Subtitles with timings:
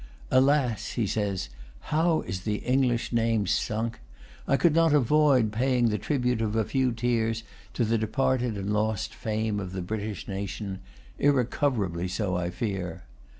[0.31, 1.49] "Alas!" he says,
[1.93, 3.99] "how is the English name sunk!
[4.47, 7.43] I could not avoid paying the tribute of a few tears
[7.75, 13.03] to the departed and lost fame of the British nation—irrecoverably so, I fear.